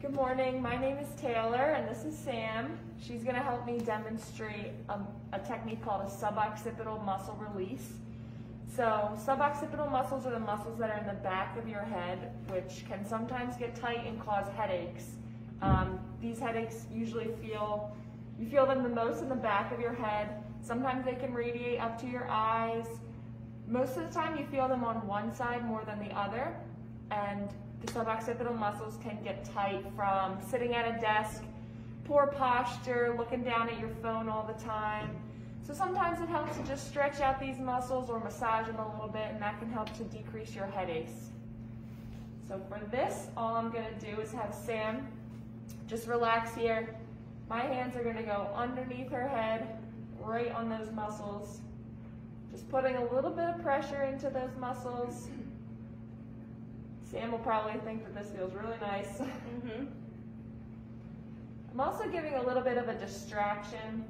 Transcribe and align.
Good 0.00 0.14
morning, 0.14 0.62
my 0.62 0.78
name 0.78 0.96
is 0.96 1.08
Taylor 1.20 1.74
and 1.76 1.86
this 1.86 2.06
is 2.06 2.16
Sam. 2.16 2.78
She's 3.02 3.22
gonna 3.22 3.42
help 3.42 3.66
me 3.66 3.80
demonstrate 3.80 4.72
a, 4.88 4.98
a 5.34 5.38
technique 5.40 5.84
called 5.84 6.06
a 6.06 6.10
suboccipital 6.10 7.04
muscle 7.04 7.36
release. 7.38 7.86
So 8.74 9.10
suboccipital 9.26 9.92
muscles 9.92 10.24
are 10.24 10.30
the 10.30 10.40
muscles 10.40 10.78
that 10.78 10.88
are 10.88 10.96
in 10.96 11.06
the 11.06 11.20
back 11.22 11.58
of 11.58 11.68
your 11.68 11.82
head, 11.82 12.32
which 12.48 12.86
can 12.88 13.04
sometimes 13.06 13.58
get 13.58 13.76
tight 13.76 14.06
and 14.06 14.18
cause 14.24 14.46
headaches. 14.56 15.04
Um, 15.60 16.00
these 16.22 16.38
headaches 16.38 16.86
usually 16.90 17.28
feel, 17.42 17.94
you 18.38 18.48
feel 18.48 18.64
them 18.64 18.82
the 18.82 18.88
most 18.88 19.20
in 19.20 19.28
the 19.28 19.34
back 19.34 19.70
of 19.70 19.80
your 19.80 19.92
head. 19.92 20.30
Sometimes 20.62 21.04
they 21.04 21.16
can 21.16 21.34
radiate 21.34 21.78
up 21.78 22.00
to 22.00 22.06
your 22.06 22.26
eyes. 22.30 22.86
Most 23.68 23.98
of 23.98 24.08
the 24.08 24.14
time 24.14 24.38
you 24.38 24.46
feel 24.46 24.66
them 24.66 24.82
on 24.82 25.06
one 25.06 25.34
side 25.34 25.62
more 25.66 25.84
than 25.84 25.98
the 25.98 26.18
other. 26.18 26.56
Suboccipital 27.92 28.56
muscles 28.56 28.98
can 29.02 29.18
get 29.24 29.44
tight 29.52 29.84
from 29.96 30.38
sitting 30.48 30.74
at 30.74 30.96
a 30.96 31.00
desk, 31.00 31.42
poor 32.04 32.28
posture, 32.28 33.14
looking 33.18 33.42
down 33.42 33.68
at 33.68 33.80
your 33.80 33.88
phone 34.00 34.28
all 34.28 34.46
the 34.46 34.64
time. 34.64 35.10
So 35.66 35.74
sometimes 35.74 36.20
it 36.20 36.28
helps 36.28 36.56
to 36.56 36.62
just 36.64 36.88
stretch 36.88 37.20
out 37.20 37.40
these 37.40 37.58
muscles 37.58 38.08
or 38.08 38.20
massage 38.20 38.66
them 38.66 38.78
a 38.78 38.92
little 38.92 39.08
bit 39.08 39.26
and 39.30 39.42
that 39.42 39.58
can 39.58 39.70
help 39.70 39.92
to 39.96 40.04
decrease 40.04 40.54
your 40.54 40.66
headaches. 40.66 41.30
So 42.48 42.60
for 42.68 42.80
this, 42.90 43.28
all 43.36 43.54
I'm 43.54 43.70
gonna 43.70 43.98
do 43.98 44.20
is 44.20 44.32
have 44.32 44.54
Sam 44.54 45.06
just 45.88 46.06
relax 46.06 46.54
here. 46.54 46.94
My 47.48 47.62
hands 47.62 47.96
are 47.96 48.04
gonna 48.04 48.22
go 48.22 48.48
underneath 48.54 49.10
her 49.10 49.26
head, 49.26 49.78
right 50.20 50.52
on 50.52 50.68
those 50.68 50.92
muscles. 50.92 51.60
Just 52.52 52.68
putting 52.68 52.96
a 52.96 53.12
little 53.12 53.30
bit 53.30 53.46
of 53.46 53.62
pressure 53.62 54.02
into 54.02 54.30
those 54.30 54.50
muscles. 54.58 55.28
Sam 57.10 57.32
will 57.32 57.40
probably 57.40 57.80
think 57.80 58.04
that 58.04 58.14
this 58.14 58.30
feels 58.30 58.54
really 58.54 58.78
nice. 58.80 59.20
Mm 59.20 59.62
-hmm. 59.62 59.86
I'm 61.72 61.80
also 61.80 62.08
giving 62.08 62.34
a 62.34 62.42
little 62.42 62.62
bit 62.62 62.78
of 62.78 62.88
a 62.88 62.94
distraction. 62.94 64.04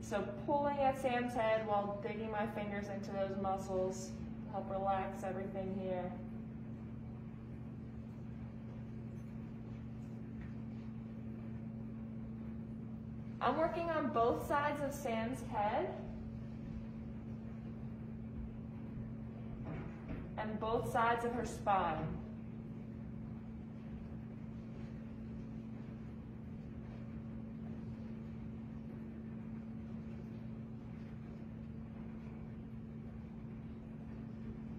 So 0.00 0.24
pulling 0.46 0.78
at 0.78 0.98
Sam's 0.98 1.34
head 1.34 1.66
while 1.66 2.00
digging 2.02 2.30
my 2.30 2.46
fingers 2.46 2.88
into 2.88 3.10
those 3.10 3.36
muscles, 3.42 4.10
help 4.52 4.70
relax 4.70 5.24
everything 5.24 5.78
here. 5.82 6.12
I'm 13.40 13.56
working 13.58 13.90
on 13.90 14.12
both 14.12 14.46
sides 14.46 14.80
of 14.82 14.92
Sam's 14.92 15.42
head. 15.54 15.86
And 20.42 20.58
both 20.58 20.90
sides 20.92 21.24
of 21.24 21.32
her 21.32 21.46
spine. 21.46 22.06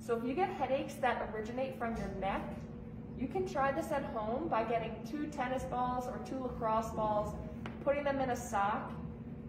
So 0.00 0.18
if 0.18 0.24
you 0.24 0.34
get 0.34 0.50
headaches 0.50 0.94
that 0.94 1.30
originate 1.34 1.78
from 1.78 1.96
your 1.96 2.10
neck, 2.20 2.42
you 3.18 3.26
can 3.26 3.48
try 3.48 3.72
this 3.72 3.90
at 3.90 4.04
home 4.06 4.48
by 4.48 4.64
getting 4.64 4.92
two 5.08 5.28
tennis 5.28 5.62
balls 5.64 6.06
or 6.06 6.20
two 6.28 6.38
lacrosse 6.38 6.90
balls, 6.90 7.34
putting 7.84 8.04
them 8.04 8.20
in 8.20 8.30
a 8.30 8.36
sock, 8.36 8.92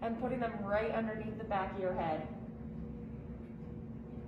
and 0.02 0.18
putting 0.20 0.40
them 0.40 0.52
right 0.62 0.90
underneath 0.92 1.36
the 1.36 1.44
back 1.44 1.74
of 1.74 1.80
your 1.80 1.92
head. 1.92 2.26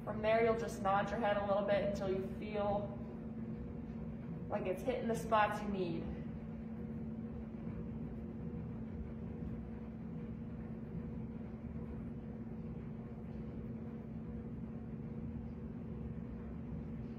From 0.09 0.23
there, 0.23 0.42
you'll 0.42 0.59
just 0.59 0.81
nod 0.83 1.11
your 1.11 1.20
head 1.20 1.37
a 1.37 1.47
little 1.47 1.64
bit 1.64 1.84
until 1.84 2.09
you 2.09 2.27
feel 2.41 2.89
like 4.51 4.67
it's 4.67 4.81
hitting 4.83 5.06
the 5.06 5.14
spots 5.14 5.61
you 5.61 5.78
need. 5.78 6.03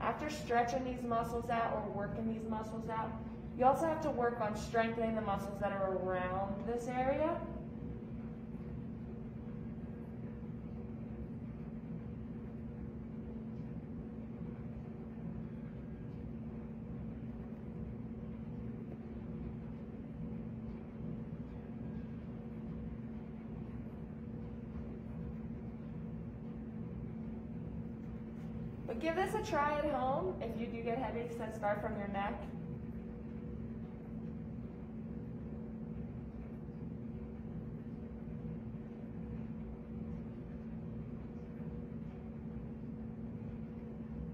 After 0.02 0.32
stretching 0.32 0.84
these 0.84 1.04
muscles 1.04 1.52
out 1.52 1.74
or 1.76 1.92
working 1.94 2.34
these 2.34 2.50
muscles 2.50 2.90
out, 2.90 3.12
you 3.56 3.66
also 3.66 3.86
have 3.86 4.02
to 4.02 4.10
work 4.10 4.42
on 4.42 4.58
strengthening 4.58 5.14
the 5.14 5.22
muscles 5.22 5.60
that 5.60 5.72
are 5.72 5.96
around 5.98 6.66
this 6.66 6.88
area. 6.88 7.40
But 28.90 29.00
give 29.00 29.16
this 29.16 29.36
a 29.36 29.44
try 29.44 29.78
at 29.78 29.86
home 29.92 30.34
if 30.42 30.60
you 30.60 30.66
do 30.66 30.82
get 30.82 30.98
headaches 30.98 31.36
that 31.36 31.56
start 31.56 31.80
from 31.80 31.96
your 32.00 32.08
neck. 32.08 32.34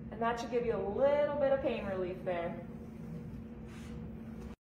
And 0.10 0.22
that 0.22 0.40
should 0.40 0.52
give 0.52 0.66
you 0.66 0.78
a 0.78 0.88
little 0.98 1.36
bit 1.36 1.52
of 1.52 1.62
pain 1.62 1.86
relief 1.88 2.16
there. 2.24 2.56